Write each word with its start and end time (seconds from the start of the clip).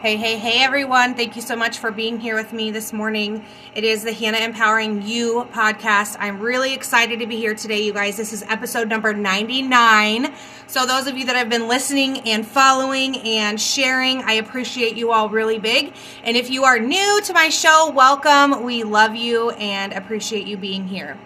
Hey, 0.00 0.16
hey, 0.16 0.38
hey, 0.38 0.64
everyone. 0.64 1.14
Thank 1.14 1.36
you 1.36 1.42
so 1.42 1.54
much 1.54 1.76
for 1.76 1.90
being 1.90 2.18
here 2.20 2.34
with 2.34 2.54
me 2.54 2.70
this 2.70 2.90
morning. 2.90 3.44
It 3.74 3.84
is 3.84 4.02
the 4.02 4.14
Hannah 4.14 4.38
Empowering 4.38 5.02
You 5.02 5.46
podcast. 5.52 6.16
I'm 6.18 6.40
really 6.40 6.72
excited 6.72 7.18
to 7.18 7.26
be 7.26 7.36
here 7.36 7.54
today, 7.54 7.82
you 7.82 7.92
guys. 7.92 8.16
This 8.16 8.32
is 8.32 8.42
episode 8.44 8.88
number 8.88 9.12
99. 9.12 10.32
So, 10.66 10.86
those 10.86 11.06
of 11.06 11.18
you 11.18 11.26
that 11.26 11.36
have 11.36 11.50
been 11.50 11.68
listening 11.68 12.20
and 12.20 12.46
following 12.46 13.18
and 13.18 13.60
sharing, 13.60 14.22
I 14.22 14.32
appreciate 14.32 14.96
you 14.96 15.12
all 15.12 15.28
really 15.28 15.58
big. 15.58 15.92
And 16.24 16.34
if 16.34 16.48
you 16.48 16.64
are 16.64 16.78
new 16.78 17.20
to 17.20 17.34
my 17.34 17.50
show, 17.50 17.90
welcome. 17.90 18.64
We 18.64 18.84
love 18.84 19.14
you 19.14 19.50
and 19.50 19.92
appreciate 19.92 20.46
you 20.46 20.56
being 20.56 20.88
here. 20.88 21.18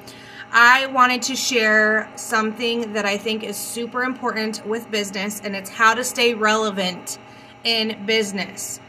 I 0.50 0.86
wanted 0.86 1.22
to 1.22 1.36
share 1.36 2.10
something 2.16 2.94
that 2.94 3.06
I 3.06 3.18
think 3.18 3.44
is 3.44 3.56
super 3.56 4.02
important 4.02 4.66
with 4.66 4.90
business, 4.90 5.40
and 5.44 5.54
it's 5.54 5.70
how 5.70 5.94
to 5.94 6.02
stay 6.02 6.34
relevant 6.34 7.18
in 7.64 8.06
business. 8.06 8.80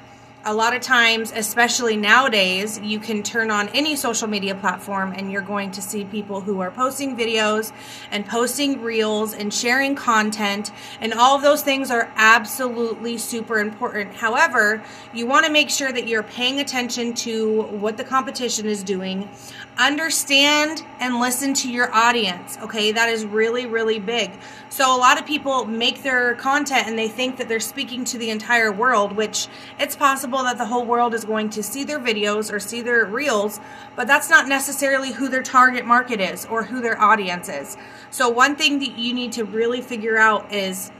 A 0.48 0.54
lot 0.54 0.76
of 0.76 0.82
times, 0.84 1.34
especially 1.36 1.98
nowadays, 1.98 2.80
you 2.84 3.00
can 3.00 3.24
turn 3.24 3.50
on 3.50 3.68
any 3.70 3.96
social 3.96 4.28
media 4.28 4.54
platform 4.54 5.12
and 5.12 5.32
you're 5.32 5.42
going 5.42 5.72
to 5.72 5.82
see 5.82 6.06
people 6.06 6.40
who 6.40 6.60
are 6.60 6.70
posting 6.70 7.18
videos 7.18 7.72
and 8.12 8.28
posting 8.28 8.84
reels 8.84 9.34
and 9.34 9.52
sharing 9.52 9.96
content, 9.96 10.70
and 11.02 11.16
all 11.16 11.36
of 11.36 11.42
those 11.42 11.64
things 11.64 11.90
are 11.90 12.12
absolutely 12.16 13.18
super 13.18 13.58
important. 13.58 14.14
However, 14.14 14.84
you 15.16 15.26
want 15.26 15.48
to 15.48 15.52
make 15.52 15.72
sure 15.72 15.92
that 15.92 16.08
you're 16.08 16.22
paying 16.22 16.60
attention 16.60 17.16
to 17.16 17.64
what 17.64 17.98
the 17.98 18.04
competition 18.04 18.68
is 18.68 18.84
doing, 18.84 19.28
understand 19.80 20.84
and 21.00 21.20
listen 21.20 21.56
to 21.56 21.72
your 21.72 21.92
audience. 21.92 22.60
Okay, 22.62 22.92
that 22.92 23.10
is 23.10 23.26
really, 23.26 23.66
really 23.66 23.98
big. 23.98 24.32
So, 24.70 24.96
a 24.96 25.00
lot 25.00 25.20
of 25.20 25.26
people 25.26 25.66
make 25.66 26.04
their 26.04 26.36
content 26.36 26.88
and 26.88 27.00
they 27.00 27.08
think 27.08 27.38
that 27.38 27.48
they're 27.48 27.60
speaking 27.60 28.04
to 28.06 28.20
the 28.20 28.30
entire 28.30 28.72
world, 28.72 29.14
which 29.14 29.48
it's 29.80 29.96
possible 29.96 30.35
that 30.44 30.58
the 30.58 30.66
whole 30.66 30.86
world 30.86 31.14
is 31.14 31.26
going 31.26 31.50
to 31.52 31.64
see 31.64 31.84
their 31.84 32.00
videos 32.00 32.52
or 32.52 32.60
see 32.60 32.82
their 32.82 33.06
reels, 33.06 33.60
but 33.96 34.08
that's 34.08 34.30
not 34.30 34.48
necessarily 34.48 35.12
who 35.12 35.30
their 35.30 35.44
target 35.44 35.86
market 35.86 36.20
is 36.20 36.46
or 36.46 36.64
who 36.64 36.82
their 36.82 37.00
audience 37.02 37.50
is. 37.50 37.78
So, 38.12 38.30
one 38.30 38.56
thing 38.56 38.80
that 38.80 38.98
you 38.98 39.14
need 39.14 39.32
to 39.34 39.46
really 39.46 39.82
figure 39.82 40.18
out 40.18 40.52
is 40.52 40.92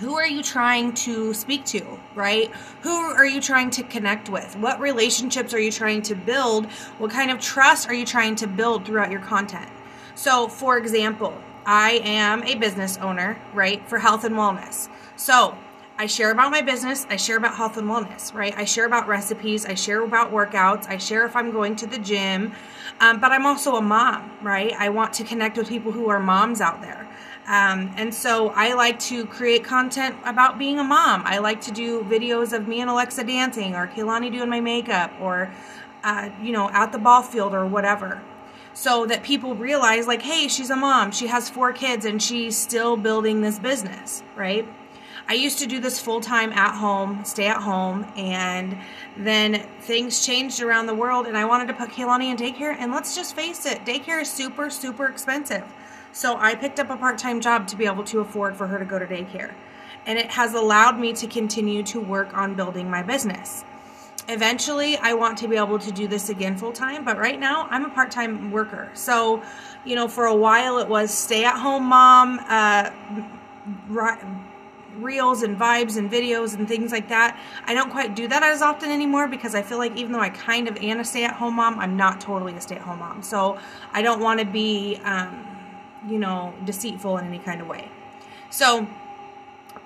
who 0.00 0.14
are 0.14 0.26
you 0.26 0.42
trying 0.42 0.92
to 0.94 1.32
speak 1.34 1.64
to, 1.66 2.00
right? 2.14 2.50
Who 2.82 2.90
are 2.90 3.26
you 3.26 3.40
trying 3.40 3.70
to 3.70 3.82
connect 3.82 4.28
with? 4.28 4.56
What 4.56 4.80
relationships 4.80 5.54
are 5.54 5.60
you 5.60 5.70
trying 5.70 6.02
to 6.02 6.14
build? 6.14 6.66
What 6.98 7.10
kind 7.10 7.30
of 7.30 7.40
trust 7.40 7.88
are 7.88 7.94
you 7.94 8.04
trying 8.04 8.36
to 8.36 8.46
build 8.46 8.84
throughout 8.84 9.10
your 9.10 9.20
content? 9.20 9.68
So, 10.14 10.48
for 10.48 10.78
example, 10.78 11.36
I 11.66 12.00
am 12.04 12.42
a 12.44 12.56
business 12.56 12.98
owner, 12.98 13.38
right, 13.52 13.86
for 13.88 13.98
health 13.98 14.24
and 14.24 14.34
wellness. 14.34 14.88
So, 15.16 15.56
I 15.96 16.06
share 16.06 16.32
about 16.32 16.50
my 16.50 16.60
business, 16.60 17.06
I 17.08 17.14
share 17.14 17.36
about 17.36 17.54
health 17.54 17.76
and 17.76 17.88
wellness, 17.88 18.34
right? 18.34 18.52
I 18.56 18.64
share 18.64 18.84
about 18.84 19.06
recipes, 19.06 19.64
I 19.64 19.74
share 19.74 20.02
about 20.02 20.32
workouts, 20.32 20.88
I 20.88 20.98
share 20.98 21.24
if 21.24 21.36
I'm 21.36 21.52
going 21.52 21.76
to 21.76 21.86
the 21.86 21.98
gym, 21.98 22.52
um, 22.98 23.20
but 23.20 23.30
I'm 23.30 23.46
also 23.46 23.76
a 23.76 23.80
mom, 23.80 24.32
right? 24.42 24.72
I 24.72 24.88
want 24.88 25.12
to 25.14 25.24
connect 25.24 25.56
with 25.56 25.68
people 25.68 25.92
who 25.92 26.08
are 26.08 26.18
moms 26.18 26.60
out 26.60 26.80
there. 26.80 27.08
Um, 27.46 27.92
and 27.96 28.12
so 28.12 28.48
I 28.50 28.74
like 28.74 28.98
to 29.00 29.24
create 29.26 29.62
content 29.62 30.16
about 30.24 30.58
being 30.58 30.80
a 30.80 30.84
mom. 30.84 31.22
I 31.26 31.38
like 31.38 31.60
to 31.62 31.70
do 31.70 32.02
videos 32.02 32.52
of 32.52 32.66
me 32.66 32.80
and 32.80 32.90
Alexa 32.90 33.22
dancing 33.22 33.76
or 33.76 33.86
Kaylani 33.86 34.32
doing 34.32 34.48
my 34.48 34.60
makeup 34.60 35.12
or, 35.20 35.52
uh, 36.02 36.30
you 36.42 36.50
know, 36.50 36.70
at 36.70 36.90
the 36.90 36.98
ball 36.98 37.22
field 37.22 37.54
or 37.54 37.66
whatever. 37.66 38.20
So 38.72 39.06
that 39.06 39.22
people 39.22 39.54
realize, 39.54 40.08
like, 40.08 40.22
hey, 40.22 40.48
she's 40.48 40.70
a 40.70 40.76
mom. 40.76 41.12
She 41.12 41.28
has 41.28 41.48
four 41.48 41.72
kids 41.72 42.04
and 42.04 42.20
she's 42.20 42.56
still 42.56 42.96
building 42.96 43.42
this 43.42 43.60
business, 43.60 44.24
right? 44.34 44.66
I 45.26 45.34
used 45.34 45.58
to 45.60 45.66
do 45.66 45.80
this 45.80 45.98
full 46.00 46.20
time 46.20 46.52
at 46.52 46.74
home, 46.74 47.24
stay 47.24 47.46
at 47.46 47.62
home, 47.62 48.04
and 48.16 48.76
then 49.16 49.66
things 49.80 50.24
changed 50.24 50.60
around 50.60 50.86
the 50.86 50.94
world, 50.94 51.26
and 51.26 51.36
I 51.36 51.46
wanted 51.46 51.68
to 51.68 51.74
put 51.74 51.90
Kaylani 51.90 52.30
in 52.30 52.36
daycare. 52.36 52.76
And 52.78 52.92
let's 52.92 53.14
just 53.14 53.34
face 53.34 53.64
it, 53.64 53.84
daycare 53.86 54.20
is 54.22 54.30
super, 54.30 54.68
super 54.68 55.06
expensive. 55.06 55.64
So 56.12 56.36
I 56.36 56.54
picked 56.54 56.78
up 56.78 56.90
a 56.90 56.96
part 56.96 57.18
time 57.18 57.40
job 57.40 57.66
to 57.68 57.76
be 57.76 57.86
able 57.86 58.04
to 58.04 58.20
afford 58.20 58.56
for 58.56 58.66
her 58.66 58.78
to 58.78 58.84
go 58.84 58.98
to 58.98 59.06
daycare. 59.06 59.52
And 60.06 60.18
it 60.18 60.30
has 60.30 60.52
allowed 60.52 60.98
me 60.98 61.14
to 61.14 61.26
continue 61.26 61.82
to 61.84 62.00
work 62.00 62.36
on 62.36 62.54
building 62.54 62.90
my 62.90 63.02
business. 63.02 63.64
Eventually, 64.28 64.96
I 64.98 65.14
want 65.14 65.38
to 65.38 65.48
be 65.48 65.56
able 65.56 65.78
to 65.78 65.90
do 65.90 66.06
this 66.06 66.28
again 66.28 66.56
full 66.56 66.72
time, 66.72 67.04
but 67.04 67.18
right 67.18 67.38
now 67.38 67.66
I'm 67.70 67.84
a 67.84 67.90
part 67.90 68.10
time 68.10 68.50
worker. 68.50 68.90
So, 68.94 69.42
you 69.84 69.96
know, 69.96 70.06
for 70.06 70.26
a 70.26 70.34
while 70.34 70.78
it 70.78 70.88
was 70.88 71.12
stay 71.12 71.44
at 71.44 71.58
home 71.58 71.84
mom, 71.84 72.40
uh, 72.48 72.90
reels 74.96 75.42
and 75.42 75.58
vibes 75.58 75.96
and 75.96 76.10
videos 76.10 76.54
and 76.56 76.66
things 76.68 76.92
like 76.92 77.08
that. 77.08 77.38
I 77.66 77.74
don't 77.74 77.90
quite 77.90 78.14
do 78.14 78.28
that 78.28 78.42
as 78.42 78.62
often 78.62 78.90
anymore 78.90 79.28
because 79.28 79.54
I 79.54 79.62
feel 79.62 79.78
like 79.78 79.96
even 79.96 80.12
though 80.12 80.20
I 80.20 80.30
kind 80.30 80.68
of 80.68 80.76
am 80.78 81.00
a 81.00 81.04
stay 81.04 81.24
at 81.24 81.34
home 81.34 81.56
mom, 81.56 81.78
I'm 81.78 81.96
not 81.96 82.20
totally 82.20 82.54
a 82.54 82.60
stay 82.60 82.76
at 82.76 82.82
home 82.82 83.00
mom. 83.00 83.22
So 83.22 83.58
I 83.92 84.02
don't 84.02 84.20
want 84.20 84.40
to 84.40 84.46
be. 84.46 85.00
Um, 85.04 85.54
you 86.08 86.18
know, 86.18 86.52
deceitful 86.64 87.18
in 87.18 87.26
any 87.26 87.38
kind 87.38 87.60
of 87.60 87.66
way. 87.66 87.88
So, 88.50 88.86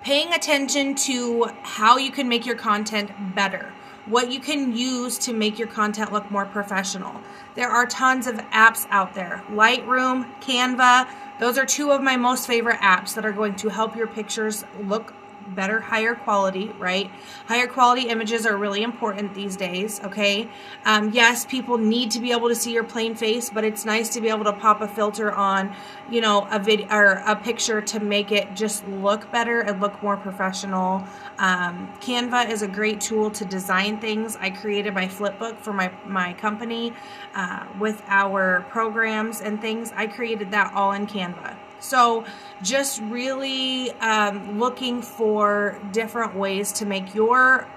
paying 0.02 0.32
attention 0.32 0.94
to 0.94 1.50
how 1.62 1.96
you 1.96 2.10
can 2.10 2.28
make 2.28 2.46
your 2.46 2.56
content 2.56 3.10
better, 3.34 3.72
what 4.06 4.30
you 4.30 4.40
can 4.40 4.76
use 4.76 5.18
to 5.18 5.32
make 5.32 5.58
your 5.58 5.68
content 5.68 6.12
look 6.12 6.30
more 6.30 6.46
professional. 6.46 7.20
There 7.54 7.68
are 7.68 7.86
tons 7.86 8.26
of 8.26 8.36
apps 8.36 8.86
out 8.90 9.14
there 9.14 9.42
Lightroom, 9.50 10.26
Canva. 10.40 11.08
Those 11.38 11.56
are 11.56 11.66
two 11.66 11.92
of 11.92 12.02
my 12.02 12.16
most 12.16 12.46
favorite 12.46 12.80
apps 12.80 13.14
that 13.14 13.24
are 13.24 13.32
going 13.32 13.54
to 13.56 13.68
help 13.68 13.94
your 13.94 14.08
pictures 14.08 14.64
look 14.82 15.14
better, 15.54 15.80
higher 15.80 16.14
quality, 16.14 16.68
right? 16.78 17.10
Higher 17.46 17.66
quality 17.66 18.08
images 18.08 18.46
are 18.46 18.56
really 18.56 18.82
important 18.82 19.34
these 19.34 19.56
days, 19.56 20.00
okay? 20.04 20.48
Um, 20.84 21.10
yes, 21.10 21.44
people 21.46 21.78
need 21.78 22.10
to 22.12 22.20
be 22.20 22.32
able 22.32 22.48
to 22.48 22.54
see 22.54 22.72
your 22.72 22.84
plain 22.84 23.14
face, 23.14 23.50
but 23.50 23.64
it's 23.64 23.84
nice 23.84 24.08
to 24.10 24.20
be 24.20 24.28
able 24.28 24.44
to 24.44 24.52
pop 24.52 24.80
a 24.80 24.88
filter 24.88 25.32
on, 25.32 25.74
you 26.10 26.20
know, 26.20 26.46
a 26.50 26.58
video 26.58 26.86
or 26.90 27.22
a 27.26 27.36
picture 27.36 27.80
to 27.80 28.00
make 28.00 28.32
it 28.32 28.54
just 28.54 28.86
look 28.88 29.30
better 29.32 29.60
and 29.60 29.80
look 29.80 30.02
more 30.02 30.16
professional. 30.16 31.04
Um, 31.38 31.92
Canva 32.00 32.50
is 32.50 32.62
a 32.62 32.68
great 32.68 33.00
tool 33.00 33.30
to 33.30 33.44
design 33.44 34.00
things. 34.00 34.36
I 34.36 34.50
created 34.50 34.94
my 34.94 35.06
flipbook 35.06 35.58
for 35.58 35.72
my, 35.72 35.90
my 36.06 36.32
company 36.34 36.92
uh, 37.34 37.66
with 37.78 38.02
our 38.08 38.66
programs 38.70 39.40
and 39.40 39.60
things. 39.60 39.92
I 39.96 40.06
created 40.06 40.50
that 40.50 40.72
all 40.74 40.92
in 40.92 41.06
Canva. 41.06 41.56
So, 41.80 42.24
just 42.62 43.00
really 43.02 43.92
um, 43.92 44.58
looking 44.58 45.02
for 45.02 45.80
different 45.92 46.34
ways 46.34 46.72
to 46.72 46.86
make 46.86 47.14
your 47.14 47.68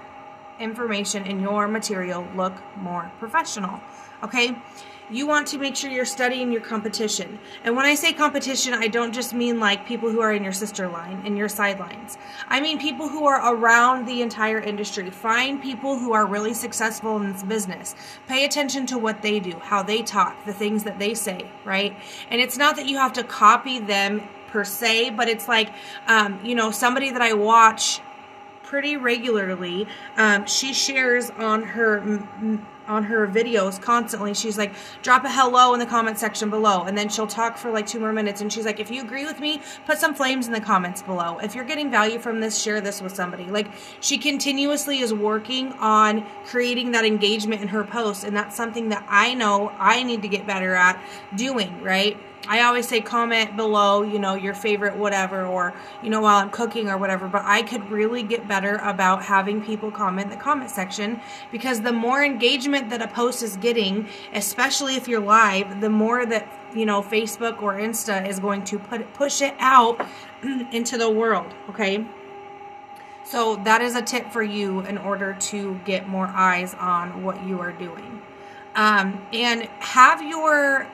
information 0.58 1.24
and 1.24 1.40
your 1.40 1.68
material 1.68 2.26
look 2.34 2.54
more 2.76 3.10
professional. 3.18 3.80
Okay? 4.22 4.56
You 5.12 5.26
want 5.26 5.46
to 5.48 5.58
make 5.58 5.76
sure 5.76 5.90
you're 5.90 6.06
studying 6.06 6.50
your 6.50 6.62
competition. 6.62 7.38
And 7.64 7.76
when 7.76 7.84
I 7.84 7.94
say 7.94 8.14
competition, 8.14 8.72
I 8.72 8.88
don't 8.88 9.12
just 9.12 9.34
mean 9.34 9.60
like 9.60 9.86
people 9.86 10.10
who 10.10 10.22
are 10.22 10.32
in 10.32 10.42
your 10.42 10.54
sister 10.54 10.88
line, 10.88 11.26
in 11.26 11.36
your 11.36 11.50
sidelines. 11.50 12.16
I 12.48 12.62
mean 12.62 12.78
people 12.78 13.10
who 13.10 13.26
are 13.26 13.54
around 13.54 14.06
the 14.06 14.22
entire 14.22 14.58
industry. 14.58 15.10
Find 15.10 15.60
people 15.60 15.98
who 15.98 16.14
are 16.14 16.24
really 16.24 16.54
successful 16.54 17.18
in 17.18 17.30
this 17.30 17.42
business. 17.42 17.94
Pay 18.26 18.46
attention 18.46 18.86
to 18.86 18.96
what 18.96 19.20
they 19.20 19.38
do, 19.38 19.58
how 19.58 19.82
they 19.82 20.00
talk, 20.00 20.46
the 20.46 20.54
things 20.54 20.84
that 20.84 20.98
they 20.98 21.12
say, 21.12 21.46
right? 21.66 21.94
And 22.30 22.40
it's 22.40 22.56
not 22.56 22.76
that 22.76 22.86
you 22.86 22.96
have 22.96 23.12
to 23.12 23.22
copy 23.22 23.80
them 23.80 24.22
per 24.48 24.64
se, 24.64 25.10
but 25.10 25.28
it's 25.28 25.46
like, 25.46 25.74
um, 26.06 26.40
you 26.42 26.54
know, 26.54 26.70
somebody 26.70 27.10
that 27.10 27.20
I 27.20 27.34
watch 27.34 28.00
pretty 28.72 28.96
regularly. 28.96 29.86
Um, 30.16 30.46
she 30.46 30.72
shares 30.72 31.28
on 31.28 31.62
her 31.62 32.00
on 32.88 33.04
her 33.04 33.28
videos 33.28 33.78
constantly. 33.78 34.32
She's 34.32 34.56
like, 34.56 34.72
drop 35.02 35.26
a 35.26 35.30
hello 35.30 35.74
in 35.74 35.78
the 35.78 35.84
comment 35.84 36.18
section 36.18 36.48
below. 36.48 36.84
And 36.84 36.96
then 36.96 37.10
she'll 37.10 37.26
talk 37.26 37.58
for 37.58 37.70
like 37.70 37.86
two 37.86 38.00
more 38.00 38.14
minutes. 38.14 38.40
And 38.40 38.50
she's 38.50 38.64
like, 38.64 38.80
if 38.80 38.90
you 38.90 39.02
agree 39.02 39.26
with 39.26 39.40
me, 39.40 39.60
put 39.84 39.98
some 39.98 40.14
flames 40.14 40.46
in 40.46 40.54
the 40.54 40.60
comments 40.60 41.02
below. 41.02 41.38
If 41.38 41.54
you're 41.54 41.66
getting 41.66 41.90
value 41.90 42.18
from 42.18 42.40
this, 42.40 42.58
share 42.58 42.80
this 42.80 43.02
with 43.02 43.14
somebody. 43.14 43.44
Like, 43.44 43.68
she 44.00 44.16
continuously 44.16 45.00
is 45.00 45.12
working 45.12 45.74
on 45.74 46.26
creating 46.46 46.92
that 46.92 47.04
engagement 47.04 47.60
in 47.60 47.68
her 47.68 47.84
posts. 47.84 48.24
And 48.24 48.34
that's 48.34 48.56
something 48.56 48.88
that 48.88 49.04
I 49.06 49.34
know 49.34 49.68
I 49.78 50.02
need 50.02 50.22
to 50.22 50.28
get 50.28 50.46
better 50.46 50.74
at 50.74 50.98
doing, 51.36 51.82
right? 51.82 52.18
I 52.48 52.62
always 52.62 52.88
say 52.88 53.00
comment 53.00 53.56
below, 53.56 54.02
you 54.02 54.18
know, 54.18 54.34
your 54.34 54.54
favorite 54.54 54.96
whatever, 54.96 55.46
or, 55.46 55.74
you 56.02 56.10
know, 56.10 56.20
while 56.20 56.38
I'm 56.42 56.50
cooking 56.50 56.88
or 56.88 56.98
whatever. 56.98 57.28
But 57.28 57.42
I 57.44 57.62
could 57.62 57.88
really 57.88 58.24
get 58.24 58.48
better 58.48 58.76
about 58.82 59.22
having 59.22 59.62
people 59.64 59.92
comment 59.92 60.32
in 60.32 60.38
the 60.38 60.42
comment 60.42 60.70
section 60.70 61.20
because 61.52 61.82
the 61.82 61.92
more 61.92 62.24
engagement 62.24 62.90
that 62.90 63.00
a 63.00 63.06
post 63.06 63.42
is 63.42 63.56
getting, 63.56 64.08
especially 64.32 64.96
if 64.96 65.06
you're 65.06 65.20
live, 65.20 65.80
the 65.80 65.90
more 65.90 66.26
that, 66.26 66.48
you 66.74 66.84
know, 66.84 67.00
Facebook 67.00 67.62
or 67.62 67.74
Insta 67.74 68.26
is 68.26 68.40
going 68.40 68.64
to 68.64 68.78
put 68.78 69.00
it, 69.00 69.14
push 69.14 69.40
it 69.40 69.54
out 69.60 70.04
into 70.72 70.98
the 70.98 71.08
world, 71.08 71.54
okay? 71.68 72.04
So 73.24 73.56
that 73.64 73.80
is 73.82 73.94
a 73.94 74.02
tip 74.02 74.32
for 74.32 74.42
you 74.42 74.80
in 74.80 74.98
order 74.98 75.34
to 75.34 75.80
get 75.84 76.08
more 76.08 76.26
eyes 76.26 76.74
on 76.74 77.22
what 77.22 77.46
you 77.46 77.60
are 77.60 77.72
doing. 77.72 78.20
Um, 78.74 79.24
and 79.32 79.68
have 79.78 80.22
your 80.22 80.88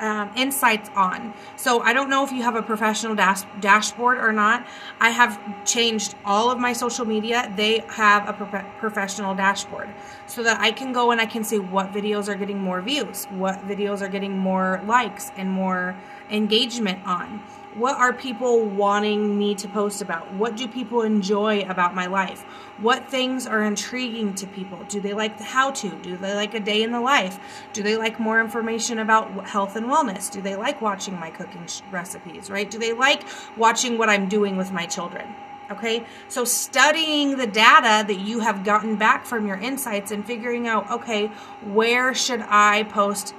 um, 0.00 0.30
insights 0.36 0.90
on. 0.96 1.34
So 1.56 1.80
I 1.80 1.92
don't 1.92 2.10
know 2.10 2.24
if 2.24 2.32
you 2.32 2.42
have 2.42 2.56
a 2.56 2.62
professional 2.62 3.14
dash- 3.14 3.44
dashboard 3.60 4.18
or 4.18 4.32
not. 4.32 4.66
I 5.00 5.10
have 5.10 5.38
changed 5.64 6.14
all 6.24 6.50
of 6.50 6.58
my 6.58 6.72
social 6.72 7.04
media. 7.04 7.52
They 7.56 7.84
have 7.88 8.28
a 8.28 8.32
pro- 8.32 8.64
professional 8.78 9.34
dashboard 9.34 9.88
so 10.26 10.42
that 10.42 10.60
I 10.60 10.70
can 10.70 10.92
go 10.92 11.10
and 11.10 11.20
I 11.20 11.26
can 11.26 11.44
see 11.44 11.58
what 11.58 11.92
videos 11.92 12.28
are 12.28 12.34
getting 12.34 12.58
more 12.58 12.80
views, 12.80 13.26
what 13.26 13.66
videos 13.66 14.02
are 14.02 14.08
getting 14.08 14.36
more 14.36 14.82
likes 14.86 15.30
and 15.36 15.50
more 15.50 15.94
engagement 16.30 17.06
on. 17.06 17.42
What 17.74 17.96
are 17.98 18.12
people 18.12 18.64
wanting 18.64 19.36
me 19.36 19.56
to 19.56 19.66
post 19.66 20.00
about? 20.00 20.32
What 20.34 20.56
do 20.56 20.68
people 20.68 21.02
enjoy 21.02 21.62
about 21.62 21.92
my 21.92 22.06
life? 22.06 22.42
What 22.78 23.08
things 23.08 23.48
are 23.48 23.64
intriguing 23.64 24.34
to 24.36 24.46
people? 24.46 24.78
Do 24.84 25.00
they 25.00 25.12
like 25.12 25.38
the 25.38 25.44
how 25.44 25.72
to? 25.72 25.88
Do 25.88 26.16
they 26.16 26.34
like 26.34 26.54
a 26.54 26.60
day 26.60 26.84
in 26.84 26.92
the 26.92 27.00
life? 27.00 27.40
Do 27.72 27.82
they 27.82 27.96
like 27.96 28.20
more 28.20 28.40
information 28.40 29.00
about 29.00 29.48
health 29.48 29.74
and 29.74 29.86
wellness? 29.86 30.30
Do 30.30 30.40
they 30.40 30.54
like 30.54 30.80
watching 30.80 31.18
my 31.18 31.30
cooking 31.30 31.66
recipes, 31.90 32.48
right? 32.48 32.70
Do 32.70 32.78
they 32.78 32.92
like 32.92 33.24
watching 33.56 33.98
what 33.98 34.08
I'm 34.08 34.28
doing 34.28 34.56
with 34.56 34.70
my 34.70 34.86
children? 34.86 35.34
Okay, 35.70 36.04
so 36.28 36.44
studying 36.44 37.38
the 37.38 37.46
data 37.46 38.06
that 38.06 38.20
you 38.20 38.38
have 38.40 38.64
gotten 38.64 38.96
back 38.96 39.24
from 39.24 39.48
your 39.48 39.56
insights 39.56 40.12
and 40.12 40.24
figuring 40.24 40.68
out, 40.68 40.88
okay, 40.90 41.28
where 41.64 42.14
should 42.14 42.44
I 42.48 42.84
post 42.84 43.34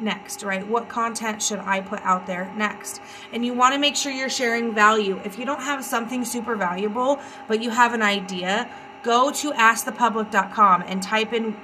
next, 0.00 0.42
right? 0.42 0.66
What 0.66 0.88
content 0.88 1.42
should 1.42 1.60
I 1.60 1.80
put 1.80 2.00
out 2.02 2.26
there 2.26 2.52
next? 2.56 3.00
And 3.32 3.44
you 3.44 3.54
want 3.54 3.74
to 3.74 3.80
make 3.80 3.96
sure 3.96 4.12
you're 4.12 4.28
sharing 4.28 4.74
value. 4.74 5.20
If 5.24 5.38
you 5.38 5.44
don't 5.44 5.62
have 5.62 5.84
something 5.84 6.24
super 6.24 6.56
valuable, 6.56 7.20
but 7.48 7.62
you 7.62 7.70
have 7.70 7.94
an 7.94 8.02
idea, 8.02 8.68
go 9.02 9.30
to 9.30 9.52
askthepublic.com 9.52 10.84
and 10.86 11.02
type 11.02 11.32
in 11.32 11.56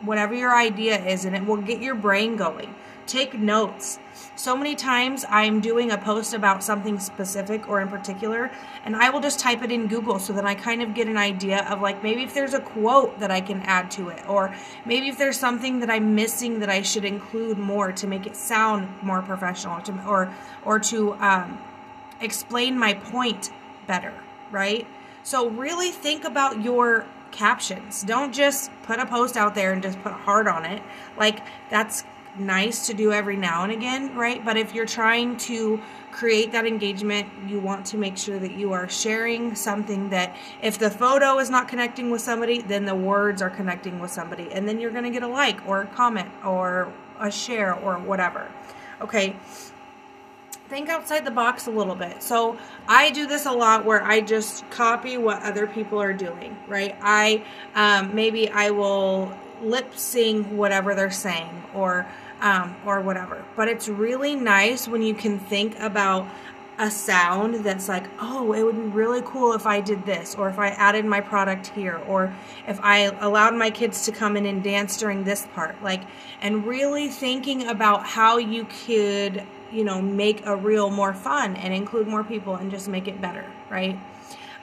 whatever 0.00 0.34
your 0.34 0.54
idea 0.54 1.04
is, 1.04 1.24
and 1.24 1.34
it 1.34 1.44
will 1.44 1.56
get 1.56 1.80
your 1.80 1.94
brain 1.94 2.36
going. 2.36 2.74
Take 3.08 3.32
notes. 3.32 3.98
So 4.36 4.54
many 4.54 4.74
times 4.74 5.24
I'm 5.30 5.60
doing 5.60 5.90
a 5.90 5.96
post 5.96 6.34
about 6.34 6.62
something 6.62 7.00
specific 7.00 7.66
or 7.66 7.80
in 7.80 7.88
particular, 7.88 8.50
and 8.84 8.94
I 8.94 9.08
will 9.08 9.20
just 9.20 9.40
type 9.40 9.62
it 9.62 9.72
in 9.72 9.86
Google 9.86 10.18
so 10.18 10.34
that 10.34 10.44
I 10.44 10.54
kind 10.54 10.82
of 10.82 10.92
get 10.92 11.08
an 11.08 11.16
idea 11.16 11.64
of 11.70 11.80
like 11.80 12.02
maybe 12.02 12.22
if 12.22 12.34
there's 12.34 12.52
a 12.52 12.60
quote 12.60 13.18
that 13.18 13.30
I 13.30 13.40
can 13.40 13.62
add 13.62 13.90
to 13.92 14.10
it, 14.10 14.28
or 14.28 14.54
maybe 14.84 15.08
if 15.08 15.16
there's 15.16 15.38
something 15.38 15.80
that 15.80 15.88
I'm 15.88 16.14
missing 16.14 16.60
that 16.60 16.68
I 16.68 16.82
should 16.82 17.06
include 17.06 17.56
more 17.56 17.92
to 17.92 18.06
make 18.06 18.26
it 18.26 18.36
sound 18.36 18.90
more 19.02 19.22
professional, 19.22 19.80
to, 19.80 20.06
or 20.06 20.30
or 20.66 20.78
to 20.78 21.14
um, 21.14 21.58
explain 22.20 22.78
my 22.78 22.92
point 22.92 23.50
better, 23.86 24.12
right? 24.50 24.86
So 25.22 25.48
really 25.48 25.92
think 25.92 26.24
about 26.24 26.62
your 26.62 27.06
captions. 27.30 28.02
Don't 28.02 28.34
just 28.34 28.70
put 28.82 28.98
a 28.98 29.06
post 29.06 29.38
out 29.38 29.54
there 29.54 29.72
and 29.72 29.82
just 29.82 29.98
put 30.02 30.12
a 30.12 30.16
heart 30.16 30.46
on 30.46 30.66
it. 30.66 30.82
Like 31.16 31.40
that's 31.70 32.04
nice 32.38 32.86
to 32.86 32.94
do 32.94 33.12
every 33.12 33.36
now 33.36 33.64
and 33.64 33.72
again, 33.72 34.14
right? 34.14 34.44
But 34.44 34.56
if 34.56 34.74
you're 34.74 34.86
trying 34.86 35.36
to 35.38 35.80
create 36.10 36.52
that 36.52 36.66
engagement, 36.66 37.28
you 37.46 37.60
want 37.60 37.86
to 37.86 37.98
make 37.98 38.16
sure 38.16 38.38
that 38.38 38.52
you 38.52 38.72
are 38.72 38.88
sharing 38.88 39.54
something 39.54 40.10
that 40.10 40.36
if 40.62 40.78
the 40.78 40.90
photo 40.90 41.38
is 41.38 41.50
not 41.50 41.68
connecting 41.68 42.10
with 42.10 42.20
somebody, 42.20 42.60
then 42.60 42.84
the 42.84 42.94
words 42.94 43.42
are 43.42 43.50
connecting 43.50 43.98
with 44.00 44.10
somebody. 44.10 44.48
And 44.52 44.68
then 44.68 44.80
you're 44.80 44.90
going 44.90 45.04
to 45.04 45.10
get 45.10 45.22
a 45.22 45.28
like 45.28 45.66
or 45.66 45.82
a 45.82 45.86
comment 45.86 46.30
or 46.44 46.92
a 47.20 47.30
share 47.30 47.74
or 47.74 47.98
whatever. 47.98 48.50
Okay. 49.00 49.36
Think 50.68 50.88
outside 50.88 51.24
the 51.24 51.30
box 51.30 51.66
a 51.66 51.70
little 51.70 51.94
bit. 51.94 52.22
So, 52.22 52.58
I 52.86 53.10
do 53.10 53.26
this 53.26 53.46
a 53.46 53.52
lot 53.52 53.86
where 53.86 54.02
I 54.02 54.20
just 54.20 54.68
copy 54.70 55.16
what 55.16 55.42
other 55.42 55.66
people 55.66 55.98
are 55.98 56.12
doing, 56.12 56.58
right? 56.66 56.94
I 57.00 57.42
um, 57.74 58.14
maybe 58.14 58.50
I 58.50 58.68
will 58.70 59.32
lip 59.62 59.94
sync 59.94 60.46
whatever 60.48 60.94
they're 60.94 61.10
saying 61.10 61.64
or 61.74 62.06
um, 62.40 62.76
or 62.84 63.00
whatever. 63.00 63.44
But 63.56 63.68
it's 63.68 63.88
really 63.88 64.34
nice 64.36 64.88
when 64.88 65.02
you 65.02 65.14
can 65.14 65.38
think 65.38 65.78
about 65.78 66.28
a 66.78 66.90
sound 66.90 67.56
that's 67.64 67.88
like, 67.88 68.04
oh, 68.20 68.52
it 68.52 68.62
would 68.62 68.76
be 68.76 68.82
really 68.82 69.20
cool 69.24 69.52
if 69.52 69.66
I 69.66 69.80
did 69.80 70.06
this, 70.06 70.36
or 70.36 70.48
if 70.48 70.60
I 70.60 70.68
added 70.68 71.04
my 71.04 71.20
product 71.20 71.68
here, 71.68 71.96
or 72.06 72.32
if 72.68 72.78
I 72.82 72.98
allowed 73.20 73.54
my 73.56 73.70
kids 73.70 74.04
to 74.04 74.12
come 74.12 74.36
in 74.36 74.46
and 74.46 74.62
dance 74.62 74.96
during 74.96 75.24
this 75.24 75.46
part. 75.54 75.82
Like, 75.82 76.02
and 76.40 76.64
really 76.64 77.08
thinking 77.08 77.66
about 77.66 78.06
how 78.06 78.36
you 78.38 78.64
could, 78.86 79.42
you 79.72 79.82
know, 79.82 80.00
make 80.00 80.46
a 80.46 80.54
reel 80.54 80.88
more 80.90 81.12
fun 81.12 81.56
and 81.56 81.74
include 81.74 82.06
more 82.06 82.22
people 82.22 82.54
and 82.54 82.70
just 82.70 82.86
make 82.86 83.08
it 83.08 83.20
better, 83.20 83.44
right? 83.68 83.98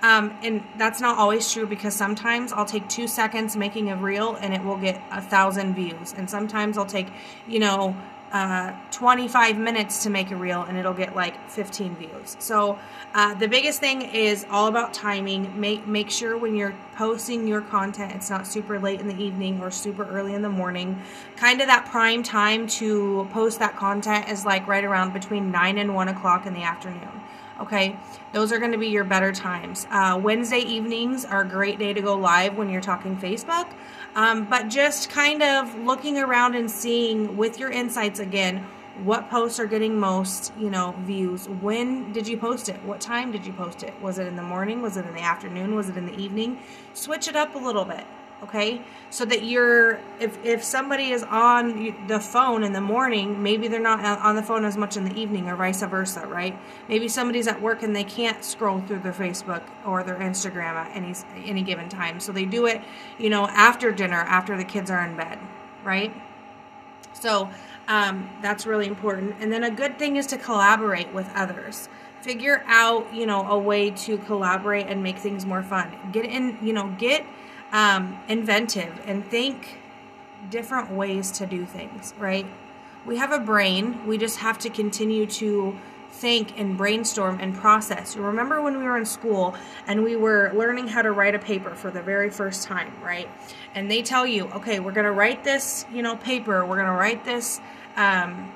Um, 0.01 0.38
and 0.44 0.63
that's 0.77 1.01
not 1.01 1.18
always 1.18 1.51
true 1.51 1.65
because 1.65 1.95
sometimes 1.95 2.53
I'll 2.53 2.65
take 2.65 2.88
two 2.89 3.07
seconds 3.07 3.56
making 3.56 3.89
a 3.89 3.95
reel 3.95 4.36
and 4.36 4.53
it 4.53 4.63
will 4.63 4.77
get 4.77 5.01
a 5.12 5.21
thousand 5.21 5.74
views. 5.74 6.13
And 6.15 6.30
sometimes 6.30 6.77
I'll 6.77 6.86
take, 6.86 7.07
you 7.47 7.59
know, 7.59 7.95
uh, 8.36 8.74
25 8.92 9.57
minutes 9.57 10.03
to 10.03 10.09
make 10.09 10.30
a 10.30 10.36
reel 10.36 10.63
and 10.63 10.77
it'll 10.77 10.94
get 10.94 11.15
like 11.15 11.50
15 11.50 11.95
views. 11.95 12.36
So 12.39 12.77
uh, 13.13 13.33
the 13.36 13.47
biggest 13.47 13.80
thing 13.80 14.01
is 14.01 14.45
all 14.50 14.68
about 14.68 14.94
timing. 14.94 15.57
Make 15.57 15.88
make 15.88 16.09
sure 16.12 16.38
when 16.38 16.56
you're 16.56 16.75
posting 16.95 17.47
your 17.47 17.62
content, 17.62 18.13
it's 18.13 18.30
not 18.30 18.45
super 18.45 18.77
late 18.77 19.00
in 19.00 19.07
the 19.07 19.24
evening 19.24 19.62
or 19.62 19.71
super 19.71 20.03
early 20.03 20.33
in 20.33 20.42
the 20.42 20.50
morning. 20.50 21.01
Kind 21.38 21.62
of 21.62 21.68
that 21.68 21.86
prime 21.86 22.24
time 22.24 22.68
to 22.68 23.25
post 23.31 23.59
that 23.59 23.77
content 23.77 24.27
is 24.27 24.45
like 24.45 24.68
right 24.68 24.83
around 24.83 25.13
between 25.13 25.51
nine 25.51 25.77
and 25.77 25.95
one 25.95 26.09
o'clock 26.09 26.45
in 26.45 26.53
the 26.53 26.63
afternoon. 26.63 27.21
Okay, 27.60 27.98
those 28.34 28.52
are 28.52 28.60
going 28.60 28.74
to 28.74 28.78
be 28.78 28.90
your 28.90 29.06
better 29.06 29.31
times. 29.31 29.88
Uh, 29.90 30.19
Wednesday 30.22 30.60
evenings 30.60 31.24
are 31.24 31.42
a 31.42 31.48
great 31.48 31.80
day 31.80 31.94
to 31.94 32.02
go 32.02 32.16
live 32.16 32.57
when 32.57 32.69
you're 32.69 32.81
talking 32.81 33.16
Facebook. 33.16 33.68
Um, 34.13 34.46
but 34.46 34.68
just 34.68 35.10
kind 35.10 35.42
of 35.42 35.74
looking 35.75 36.18
around 36.18 36.56
and 36.56 36.69
seeing 36.69 37.38
with 37.38 37.57
your 37.57 37.72
insights 37.72 38.19
again 38.19 38.66
what 39.04 39.30
posts 39.30 39.60
are 39.60 39.66
getting 39.66 40.00
most 40.00 40.54
you 40.57 40.69
know 40.69 40.96
views? 41.00 41.48
When 41.50 42.13
did 42.13 42.28
you 42.28 42.38
post 42.38 42.69
it? 42.69 42.81
What 42.84 43.02
time 43.02 43.31
did 43.31 43.46
you 43.46 43.54
post 43.54 43.84
it? 43.84 43.94
Was 44.02 44.19
it 44.19 44.28
in 44.28 44.36
the 44.36 44.42
morning? 44.42 44.81
Was 44.81 44.98
it 44.98 45.06
in 45.06 45.13
the 45.13 45.22
afternoon? 45.22 45.75
Was 45.75 45.90
it 45.90 45.98
in 45.98 46.06
the 46.06 46.18
evening? 46.18 46.60
Switch 46.94 47.28
it 47.28 47.36
up 47.36 47.56
a 47.56 47.60
little 47.60 47.86
bit 47.86 48.06
okay? 48.45 48.81
So 49.09 49.25
that 49.25 49.44
you're 49.44 50.00
if 50.19 50.44
if 50.44 50.63
somebody 50.63 51.12
is 51.12 51.24
on 51.24 52.07
the 52.07 52.19
phone 52.19 52.63
in 52.63 52.74
the 52.74 52.81
morning 52.81 53.44
maybe 53.44 53.68
they're 53.68 53.80
not 53.80 54.03
on 54.03 54.36
the 54.36 54.44
phone 54.44 54.65
as 54.65 54.77
much 54.77 54.97
in 54.97 55.06
the 55.06 55.13
evening 55.19 55.47
or 55.50 55.56
vice 55.56 55.83
versa 55.83 56.25
right? 56.25 56.57
Maybe 56.89 57.07
somebody's 57.07 57.47
at 57.47 57.62
work 57.62 57.83
and 57.83 57.95
they 57.95 58.03
can't 58.03 58.44
scroll 58.44 58.81
through 58.81 59.00
their 59.00 59.13
facebook 59.13 59.63
or 59.86 60.03
their 60.03 60.18
instagram 60.18 60.75
at 60.75 60.95
any 60.95 61.13
any 61.45 61.62
given 61.62 61.89
time. 61.89 62.19
So 62.19 62.31
they 62.31 62.45
do 62.45 62.65
it 62.65 62.81
you 63.19 63.30
know 63.30 63.47
after 63.47 63.92
dinner 63.92 64.19
after 64.19 64.57
the 64.57 64.65
kids 64.65 64.89
are 64.89 65.06
in 65.06 65.15
bed 65.15 65.39
right? 65.86 66.13
So 67.13 67.50
um, 67.88 68.30
that's 68.42 68.65
really 68.65 68.88
important. 68.88 69.36
And 69.39 69.53
then 69.53 69.63
a 69.63 69.71
good 69.71 69.97
thing 69.97 70.18
is 70.18 70.27
to 70.27 70.38
collaborate 70.38 71.13
with 71.13 71.30
others. 71.33 71.88
Figure 72.21 72.63
out 72.65 73.13
you 73.13 73.25
know 73.27 73.47
a 73.47 73.57
way 73.57 73.92
to 73.92 74.18
collaborate 74.18 74.88
and 74.88 75.03
make 75.03 75.19
things 75.19 75.45
more 75.45 75.62
fun. 75.62 75.95
Get 76.12 76.25
in 76.25 76.57
you 76.62 76.74
know 76.74 76.94
get 76.97 77.24
um, 77.72 78.18
inventive 78.28 79.02
and 79.06 79.26
think 79.26 79.80
different 80.50 80.92
ways 80.92 81.31
to 81.31 81.45
do 81.45 81.66
things, 81.66 82.14
right? 82.18 82.45
We 83.06 83.18
have 83.18 83.31
a 83.31 83.40
brain, 83.40 84.06
we 84.07 84.18
just 84.18 84.38
have 84.38 84.57
to 84.60 84.69
continue 84.69 85.26
to 85.28 85.78
think 86.16 86.57
and 86.57 86.78
brainstorm 86.78 87.40
and 87.42 87.54
process. 87.54 88.16
You 88.16 88.22
remember 88.22 88.62
when 88.62 88.78
we 88.78 88.86
were 88.86 88.98
in 88.98 89.06
school 89.06 89.56
and 89.86 90.04
we 90.04 90.16
were 90.16 90.52
learning 90.56 90.88
how 90.88 91.02
to 91.02 91.12
write 91.12 91.36
a 91.36 91.40
paper 91.40 91.76
for 91.76 91.92
the 91.92 92.02
very 92.02 92.30
first 92.30 92.64
time, 92.64 92.94
right? 93.04 93.28
And 93.76 93.92
they 93.92 94.02
tell 94.02 94.26
you, 94.26 94.45
okay, 94.48 94.80
we're 94.80 94.94
going 94.94 95.06
to 95.06 95.12
write 95.12 95.44
this, 95.44 95.86
you 95.92 96.02
know, 96.02 96.16
paper, 96.16 96.66
we're 96.66 96.78
going 96.78 96.88
to 96.88 96.94
write 96.94 97.26
this, 97.26 97.60
um, 97.98 98.54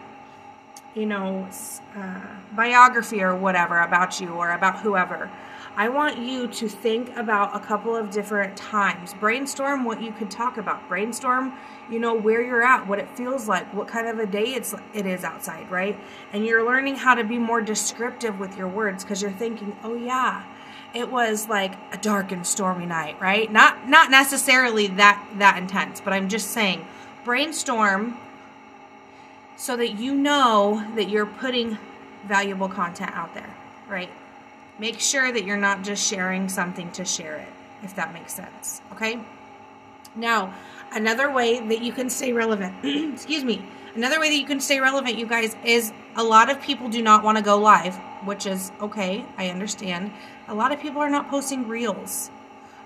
you 0.96 1.06
know, 1.06 1.48
uh, 1.96 2.22
biography 2.54 3.22
or 3.22 3.36
whatever 3.36 3.80
about 3.80 4.22
you 4.22 4.30
or 4.30 4.52
about 4.52 4.80
whoever. 4.80 5.30
I 5.80 5.88
want 5.88 6.18
you 6.18 6.46
to 6.46 6.68
think 6.68 7.16
about 7.16 7.56
a 7.56 7.60
couple 7.62 7.96
of 7.96 8.12
different 8.12 8.58
times. 8.58 9.14
Brainstorm 9.14 9.86
what 9.86 10.02
you 10.02 10.12
could 10.12 10.30
talk 10.30 10.58
about. 10.58 10.86
Brainstorm, 10.90 11.54
you 11.90 12.00
know, 12.00 12.14
where 12.14 12.42
you're 12.42 12.66
at, 12.66 12.86
what 12.86 13.00
it 13.00 13.08
feels 13.16 13.48
like, 13.48 13.74
what 13.74 13.88
kind 13.88 14.06
of 14.06 14.20
a 14.20 14.26
day 14.26 14.56
it's 14.56 14.76
it 14.94 15.06
is 15.06 15.24
outside, 15.24 15.72
right? 15.72 15.98
And 16.34 16.46
you're 16.46 16.66
learning 16.66 16.98
how 16.98 17.16
to 17.16 17.24
be 17.24 17.38
more 17.38 17.62
descriptive 17.62 18.42
with 18.42 18.58
your 18.58 18.68
words 18.68 19.06
because 19.06 19.22
you're 19.22 19.32
thinking, 19.32 19.74
"Oh 19.82 19.96
yeah, 19.96 20.44
it 20.94 21.10
was 21.10 21.48
like 21.48 21.76
a 21.94 21.98
dark 21.98 22.34
and 22.34 22.46
stormy 22.46 22.86
night, 22.86 23.16
right? 23.22 23.50
Not 23.50 23.88
not 23.88 24.12
necessarily 24.12 24.88
that 24.88 25.26
that 25.38 25.58
intense, 25.58 26.02
but 26.02 26.12
I'm 26.12 26.28
just 26.28 26.52
saying 26.52 26.86
brainstorm 27.24 28.18
so 29.56 29.78
that 29.78 29.98
you 29.98 30.14
know 30.14 30.86
that 30.98 31.08
you're 31.08 31.26
putting 31.26 31.78
valuable 32.28 32.68
content 32.68 33.12
out 33.14 33.34
there, 33.34 33.56
right? 33.88 34.10
Make 34.80 35.00
sure 35.00 35.32
that 35.32 35.44
you're 35.44 35.58
not 35.58 35.84
just 35.84 36.08
sharing 36.08 36.48
something 36.48 36.90
to 36.92 37.04
share 37.04 37.36
it, 37.36 37.50
if 37.84 37.96
that 37.96 38.14
makes 38.14 38.34
sense. 38.34 38.82
Okay? 38.94 39.20
Now, 40.16 40.54
another 40.94 41.30
way 41.32 41.60
that 41.60 41.82
you 41.82 41.92
can 41.92 42.10
stay 42.10 42.32
relevant, 42.32 42.74
excuse 43.14 43.44
me, 43.44 43.62
another 43.96 44.20
way 44.20 44.30
that 44.30 44.38
you 44.38 44.46
can 44.46 44.62
stay 44.62 44.80
relevant, 44.80 45.18
you 45.18 45.28
guys, 45.28 45.56
is 45.66 45.92
a 46.16 46.24
lot 46.24 46.50
of 46.50 46.62
people 46.62 46.88
do 46.88 47.02
not 47.02 47.24
want 47.24 47.38
to 47.38 47.44
go 47.44 47.58
live, 47.58 47.96
which 48.24 48.46
is 48.46 48.72
okay, 48.82 49.26
I 49.38 49.50
understand. 49.50 50.12
A 50.48 50.56
lot 50.56 50.72
of 50.72 50.80
people 50.80 51.02
are 51.02 51.10
not 51.10 51.30
posting 51.30 51.68
reels. 51.68 52.32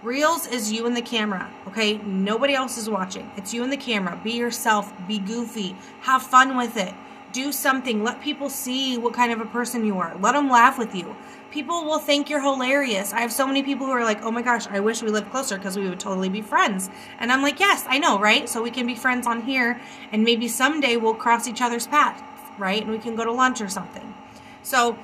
Reels 0.01 0.47
is 0.47 0.71
you 0.71 0.85
and 0.85 0.97
the 0.97 1.01
camera, 1.01 1.49
okay? 1.67 1.97
Nobody 1.99 2.55
else 2.55 2.77
is 2.77 2.89
watching. 2.89 3.31
It's 3.37 3.53
you 3.53 3.63
and 3.63 3.71
the 3.71 3.77
camera. 3.77 4.19
Be 4.21 4.31
yourself, 4.31 4.91
be 5.07 5.19
goofy, 5.19 5.77
have 6.01 6.23
fun 6.23 6.57
with 6.57 6.75
it 6.75 6.93
Do 7.33 7.51
something. 7.51 8.03
Let 8.03 8.21
people 8.21 8.49
see 8.49 8.97
what 8.97 9.13
kind 9.13 9.33
of 9.33 9.41
a 9.41 9.45
person 9.45 9.85
you 9.85 9.99
are. 9.99 10.15
Let 10.19 10.33
them 10.33 10.49
laugh 10.49 10.77
with 10.77 10.95
you. 10.95 11.15
People 11.51 11.83
will 11.83 11.99
think 11.99 12.29
you're 12.29 12.41
hilarious. 12.41 13.11
I 13.11 13.19
have 13.19 13.31
so 13.31 13.45
many 13.45 13.61
people 13.61 13.85
who 13.85 13.91
are 13.91 14.03
like, 14.03 14.23
oh 14.23 14.31
my 14.31 14.41
gosh, 14.41 14.65
I 14.67 14.79
wish 14.79 15.03
we 15.03 15.09
lived 15.09 15.29
closer 15.29 15.57
because 15.57 15.77
we 15.77 15.87
would 15.87 15.99
totally 15.99 16.29
be 16.29 16.41
friends. 16.41 16.89
And 17.19 17.31
I'm 17.31 17.41
like, 17.41 17.59
yes, 17.59 17.85
I 17.87 17.99
know, 17.99 18.19
right? 18.19 18.47
So 18.47 18.63
we 18.63 18.71
can 18.71 18.87
be 18.87 18.95
friends 18.95 19.27
on 19.27 19.41
here 19.41 19.79
and 20.11 20.23
maybe 20.23 20.47
someday 20.47 20.97
we'll 20.97 21.13
cross 21.13 21.47
each 21.47 21.61
other's 21.61 21.85
paths, 21.85 22.23
right? 22.57 22.81
And 22.81 22.91
we 22.91 22.97
can 22.97 23.15
go 23.15 23.23
to 23.25 23.31
lunch 23.31 23.61
or 23.61 23.69
something. 23.69 24.15
So 24.63 24.97